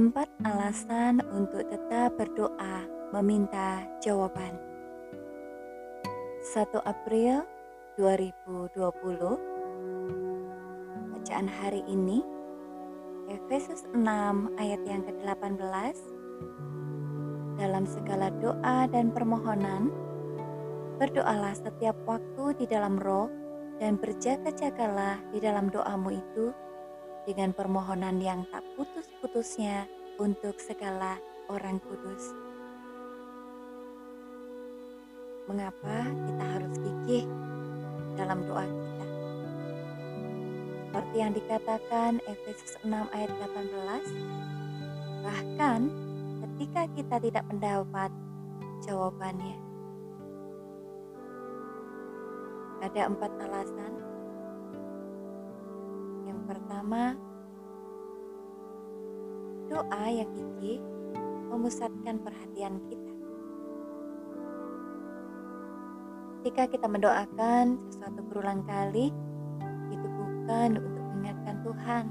Empat 0.00 0.32
alasan 0.48 1.20
untuk 1.28 1.60
tetap 1.68 2.16
berdoa 2.16 2.88
meminta 3.12 3.84
jawaban. 4.00 4.56
1 6.40 6.72
April 6.88 7.44
2020 8.00 8.80
Bacaan 11.12 11.44
hari 11.52 11.84
ini 11.84 12.24
Efesus 13.28 13.84
6 13.92 14.00
ayat 14.56 14.80
yang 14.88 15.04
ke-18 15.04 15.96
Dalam 17.60 17.84
segala 17.84 18.32
doa 18.40 18.88
dan 18.88 19.12
permohonan 19.12 19.92
berdoalah 20.96 21.52
setiap 21.52 22.00
waktu 22.08 22.56
di 22.56 22.64
dalam 22.64 22.96
roh 22.96 23.28
dan 23.76 24.00
berjaga-jagalah 24.00 25.20
di 25.28 25.44
dalam 25.44 25.68
doamu 25.68 26.08
itu 26.16 26.56
dengan 27.28 27.52
permohonan 27.52 28.16
yang 28.16 28.48
tak 28.48 28.64
putus-putusnya 29.30 29.86
untuk 30.18 30.58
segala 30.58 31.14
orang 31.46 31.78
kudus. 31.86 32.34
Mengapa 35.46 36.02
kita 36.02 36.44
harus 36.58 36.74
gigih 36.82 37.26
dalam 38.18 38.42
doa 38.42 38.66
kita? 38.66 39.06
Seperti 40.90 41.16
yang 41.22 41.30
dikatakan 41.30 42.18
Efesus 42.26 42.74
6 42.82 42.90
ayat 42.90 43.30
18, 43.54 45.22
bahkan 45.22 45.80
ketika 46.42 46.82
kita 46.98 47.16
tidak 47.22 47.44
mendapat 47.54 48.10
jawabannya. 48.82 49.54
Ada 52.82 53.06
empat 53.06 53.30
alasan 53.46 54.10
pertama, 56.50 57.14
doa 59.70 60.04
yang 60.10 60.26
gigih 60.34 60.82
memusatkan 61.46 62.18
perhatian 62.18 62.82
kita. 62.90 63.14
Jika 66.40 66.62
kita 66.72 66.90
mendoakan 66.90 67.78
sesuatu 67.92 68.20
berulang 68.26 68.66
kali, 68.66 69.14
itu 69.94 70.06
bukan 70.10 70.82
untuk 70.82 71.04
mengingatkan 71.14 71.56
Tuhan. 71.62 72.04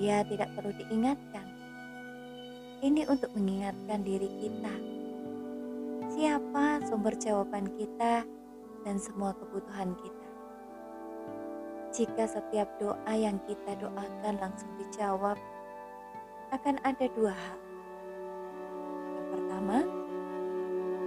Dia 0.00 0.26
tidak 0.26 0.48
perlu 0.58 0.72
diingatkan. 0.74 1.46
Ini 2.82 3.06
untuk 3.06 3.30
mengingatkan 3.38 4.02
diri 4.02 4.26
kita. 4.42 4.74
Siapa 6.16 6.82
sumber 6.90 7.14
jawaban 7.14 7.70
kita 7.78 8.26
dan 8.82 8.96
semua 8.98 9.36
kebutuhan 9.38 9.94
kita? 10.02 10.28
Jika 11.92 12.24
setiap 12.24 12.72
doa 12.80 13.12
yang 13.12 13.36
kita 13.44 13.76
doakan 13.78 14.40
langsung 14.40 14.72
dijawab, 14.80 15.36
akan 16.52 16.76
ada 16.84 17.08
dua 17.16 17.32
hal. 17.32 17.58
Yang 19.16 19.26
pertama, 19.32 19.78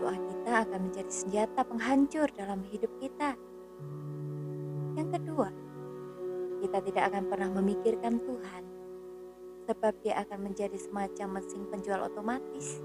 doa 0.00 0.16
kita 0.16 0.50
akan 0.64 0.80
menjadi 0.88 1.12
senjata 1.12 1.60
penghancur 1.68 2.28
dalam 2.32 2.64
hidup 2.72 2.88
kita. 2.98 3.36
Yang 4.96 5.08
kedua, 5.20 5.48
kita 6.64 6.78
tidak 6.80 7.04
akan 7.12 7.24
pernah 7.28 7.50
memikirkan 7.52 8.16
Tuhan, 8.24 8.62
sebab 9.68 9.92
Dia 10.00 10.24
akan 10.24 10.48
menjadi 10.48 10.80
semacam 10.80 11.36
mesin 11.36 11.68
penjual 11.68 12.00
otomatis. 12.00 12.80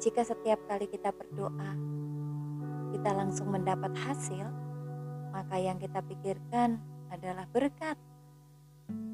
Jika 0.00 0.24
setiap 0.24 0.64
kali 0.64 0.88
kita 0.88 1.12
berdoa, 1.12 1.72
kita 2.96 3.10
langsung 3.12 3.52
mendapat 3.52 3.92
hasil 3.92 4.66
maka 5.36 5.60
yang 5.60 5.76
kita 5.76 6.00
pikirkan 6.00 6.80
adalah 7.12 7.44
berkat. 7.52 8.00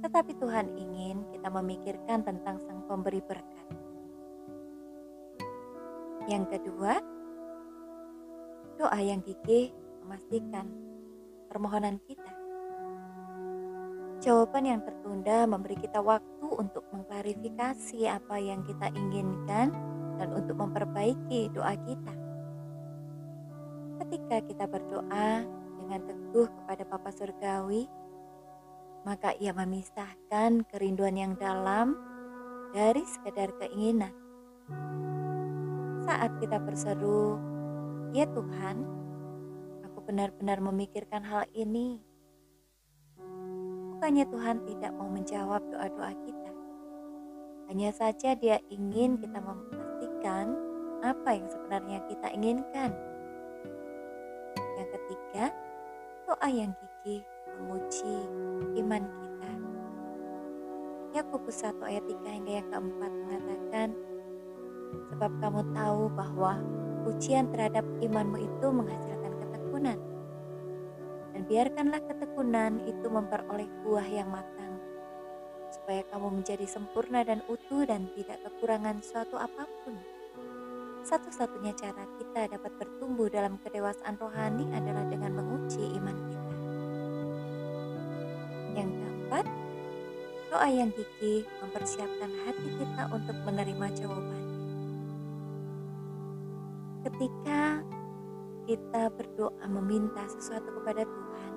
Tetapi 0.03 0.33
Tuhan 0.43 0.67
ingin 0.75 1.23
kita 1.31 1.47
memikirkan 1.47 2.27
tentang 2.27 2.59
Sang 2.67 2.83
Pemberi 2.91 3.23
berkat. 3.23 3.67
Yang 6.27 6.59
kedua, 6.59 6.99
doa 8.79 8.99
yang 8.99 9.23
gigih 9.23 9.71
memastikan 10.03 10.67
permohonan 11.47 12.03
kita. 12.03 12.33
Jawaban 14.23 14.67
yang 14.67 14.81
tertunda 14.87 15.47
memberi 15.51 15.75
kita 15.79 15.99
waktu 15.99 16.47
untuk 16.47 16.87
mengklarifikasi 16.95 18.07
apa 18.07 18.39
yang 18.39 18.63
kita 18.63 18.91
inginkan 18.95 19.75
dan 20.19 20.29
untuk 20.31 20.59
memperbaiki 20.63 21.51
doa 21.51 21.75
kita. 21.75 22.15
Ketika 24.03 24.37
kita 24.47 24.65
berdoa, 24.67 25.43
dengan 25.83 26.09
teguh 26.09 26.47
kepada 26.47 26.83
Bapa 26.87 27.11
Surgawi, 27.11 27.85
maka 29.03 29.35
ia 29.39 29.51
memisahkan 29.51 30.63
kerinduan 30.71 31.19
yang 31.19 31.35
dalam 31.35 31.99
dari 32.71 33.03
sekedar 33.05 33.51
keinginan. 33.59 34.15
Saat 36.07 36.39
kita 36.39 36.59
berseru, 36.63 37.39
"Ya 38.15 38.27
Tuhan, 38.31 38.77
aku 39.87 39.99
benar-benar 40.07 40.63
memikirkan 40.63 41.23
hal 41.23 41.47
ini." 41.55 42.03
Bukannya 43.95 44.27
Tuhan 44.27 44.67
tidak 44.67 44.93
mau 44.99 45.07
menjawab 45.07 45.63
doa-doa 45.71 46.11
kita. 46.27 46.53
Hanya 47.71 47.95
saja 47.95 48.35
Dia 48.35 48.59
ingin 48.67 49.15
kita 49.23 49.39
memastikan 49.39 50.59
apa 51.03 51.31
yang 51.39 51.47
sebenarnya 51.51 51.99
kita 52.11 52.29
inginkan. 52.35 52.91
Yang 54.79 54.89
ketiga, 54.99 55.45
doa 56.27 56.49
yang 56.51 56.75
gigih 56.75 57.23
menguji 57.61 58.17
iman 58.81 59.03
kita. 59.05 59.53
Yakobus 61.13 61.61
1 61.61 61.77
ayat 61.85 62.05
3 62.09 62.37
hingga 62.41 62.53
yang 62.63 62.69
keempat 62.73 63.13
mengatakan, 63.13 63.89
Sebab 65.13 65.33
kamu 65.41 65.61
tahu 65.77 66.03
bahwa 66.13 66.61
ujian 67.05 67.49
terhadap 67.53 67.85
imanmu 68.01 68.41
itu 68.41 68.67
menghasilkan 68.73 69.33
ketekunan. 69.45 69.99
Dan 71.33 71.43
biarkanlah 71.49 72.01
ketekunan 72.09 72.73
itu 72.89 73.07
memperoleh 73.09 73.69
buah 73.85 74.09
yang 74.09 74.29
matang, 74.33 74.77
supaya 75.73 76.05
kamu 76.13 76.41
menjadi 76.41 76.65
sempurna 76.69 77.25
dan 77.25 77.41
utuh 77.49 77.85
dan 77.89 78.09
tidak 78.17 78.41
kekurangan 78.45 79.01
suatu 79.05 79.37
apa 79.41 79.65
pun. 79.85 79.97
Satu-satunya 81.03 81.75
cara 81.75 82.09
kita 82.17 82.57
dapat 82.57 82.73
bertumbuh 82.79 83.27
dalam 83.27 83.59
kedewasaan 83.61 84.17
rohani 84.17 84.71
adalah 84.71 85.03
dengan 85.11 85.35
menguji 85.35 85.52
doa 90.53 90.69
yang 90.69 90.93
gigih 90.93 91.49
mempersiapkan 91.65 92.29
hati 92.45 92.69
kita 92.77 93.09
untuk 93.09 93.33
menerima 93.49 93.87
jawaban. 93.97 94.45
Ketika 97.09 97.81
kita 98.69 99.09
berdoa 99.17 99.65
meminta 99.73 100.21
sesuatu 100.29 100.69
kepada 100.77 101.09
Tuhan, 101.09 101.53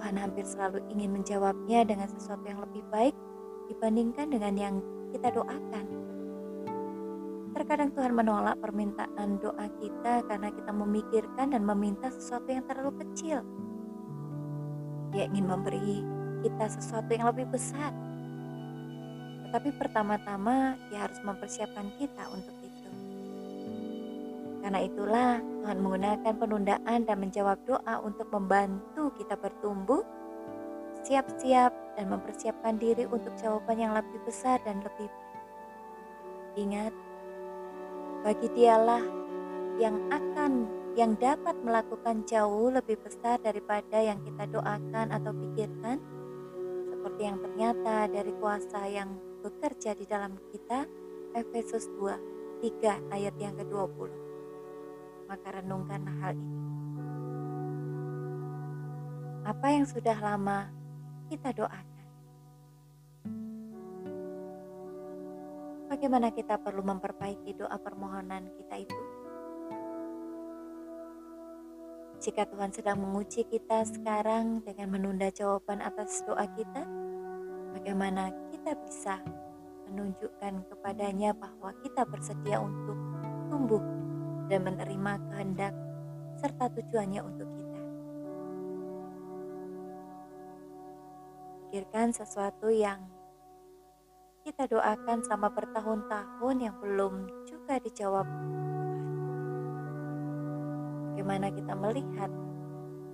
Tuhan 0.00 0.14
hampir 0.16 0.48
selalu 0.48 0.80
ingin 0.96 1.12
menjawabnya 1.12 1.84
dengan 1.84 2.08
sesuatu 2.08 2.40
yang 2.48 2.64
lebih 2.64 2.88
baik 2.88 3.12
dibandingkan 3.68 4.32
dengan 4.32 4.54
yang 4.56 4.74
kita 5.12 5.28
doakan. 5.36 5.86
Terkadang 7.52 7.92
Tuhan 7.92 8.16
menolak 8.16 8.56
permintaan 8.64 9.36
doa 9.44 9.68
kita 9.76 10.24
karena 10.24 10.48
kita 10.56 10.72
memikirkan 10.72 11.52
dan 11.52 11.68
meminta 11.68 12.08
sesuatu 12.08 12.48
yang 12.48 12.64
terlalu 12.64 12.96
kecil. 13.04 13.44
Dia 15.12 15.28
ingin 15.28 15.44
memberi 15.52 16.21
kita 16.42 16.64
sesuatu 16.68 17.08
yang 17.14 17.30
lebih 17.30 17.46
besar. 17.48 17.94
Tetapi 19.48 19.70
pertama-tama 19.78 20.74
dia 20.90 21.06
harus 21.06 21.22
mempersiapkan 21.22 21.86
kita 21.96 22.26
untuk 22.34 22.56
itu. 22.60 22.90
Karena 24.62 24.78
itulah 24.82 25.42
Tuhan 25.62 25.78
menggunakan 25.78 26.34
penundaan 26.38 26.98
dan 27.06 27.16
menjawab 27.18 27.58
doa 27.66 28.02
untuk 28.02 28.26
membantu 28.34 29.14
kita 29.14 29.38
bertumbuh, 29.38 30.02
siap-siap 31.06 31.70
dan 31.98 32.06
mempersiapkan 32.10 32.78
diri 32.78 33.06
untuk 33.06 33.34
jawaban 33.38 33.78
yang 33.78 33.92
lebih 33.94 34.18
besar 34.26 34.58
dan 34.66 34.82
lebih 34.82 35.06
baik. 35.06 35.30
Ingat, 36.52 36.92
bagi 38.22 38.48
dialah 38.54 39.02
yang 39.80 39.96
akan 40.12 40.68
yang 40.92 41.16
dapat 41.16 41.56
melakukan 41.64 42.20
jauh 42.28 42.68
lebih 42.68 43.00
besar 43.00 43.40
daripada 43.40 43.96
yang 43.96 44.20
kita 44.20 44.44
doakan 44.52 45.08
atau 45.08 45.32
pikirkan 45.32 45.96
yang 47.22 47.38
ternyata 47.38 48.10
dari 48.10 48.34
kuasa 48.42 48.82
yang 48.90 49.14
bekerja 49.46 49.94
di 49.94 50.04
dalam 50.10 50.34
kita 50.50 50.86
Efesus 51.38 51.86
2 51.94 52.62
3 52.62 53.14
ayat 53.14 53.34
yang 53.38 53.54
ke-20 53.58 54.22
maka 55.32 55.48
renungkan 55.48 56.04
hal 56.20 56.36
ini. 56.36 56.60
Apa 59.48 59.66
yang 59.72 59.88
sudah 59.88 60.12
lama 60.20 60.68
kita 61.32 61.56
doakan? 61.56 61.88
Bagaimana 65.88 66.28
kita 66.36 66.60
perlu 66.60 66.84
memperbaiki 66.84 67.56
doa 67.56 67.80
permohonan 67.80 68.52
kita 68.60 68.76
itu? 68.84 69.02
Jika 72.22 72.46
Tuhan 72.46 72.70
sedang 72.76 73.02
menguji 73.02 73.48
kita 73.48 73.88
sekarang 73.88 74.62
dengan 74.62 74.94
menunda 74.94 75.32
jawaban 75.32 75.80
atas 75.80 76.22
doa 76.28 76.44
kita, 76.54 77.01
bagaimana 77.82 78.30
kita 78.54 78.78
bisa 78.78 79.18
menunjukkan 79.90 80.70
kepadanya 80.70 81.34
bahwa 81.34 81.74
kita 81.82 82.06
bersedia 82.06 82.62
untuk 82.62 82.94
tumbuh 83.50 83.82
dan 84.46 84.62
menerima 84.62 85.18
kehendak 85.26 85.74
serta 86.38 86.70
tujuannya 86.78 87.26
untuk 87.26 87.50
kita. 87.50 87.82
Pikirkan 91.66 92.14
sesuatu 92.14 92.70
yang 92.70 93.02
kita 94.46 94.70
doakan 94.70 95.26
selama 95.26 95.50
bertahun-tahun 95.50 96.56
yang 96.62 96.78
belum 96.78 97.14
juga 97.50 97.82
dijawab. 97.82 98.30
Bagaimana 101.10 101.50
kita 101.50 101.74
melihat 101.74 102.30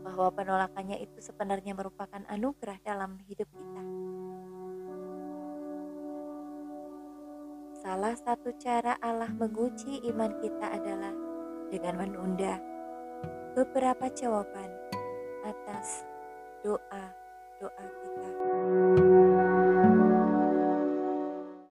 bahwa 0.05 0.29
penolakannya 0.29 1.01
itu 1.01 1.25
sebenarnya 1.25 1.73
merupakan 1.73 2.21
anugerah 2.29 2.77
dalam 2.85 3.17
hidup 3.25 3.49
kita. 3.49 4.18
Salah 7.79 8.19
satu 8.19 8.51
cara 8.59 8.99
Allah 8.99 9.31
menguji 9.31 10.03
iman 10.11 10.35
kita 10.43 10.67
adalah 10.67 11.15
dengan 11.71 11.95
menunda 11.95 12.59
beberapa 13.55 14.11
jawaban 14.11 14.67
atas 15.47 16.03
doa-doa 16.67 17.87
kita. 18.03 18.31